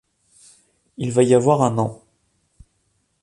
Il 0.97 1.11
va 1.11 1.21
y 1.21 1.35
avoir 1.35 1.61
un 1.61 1.77
an. 1.77 2.03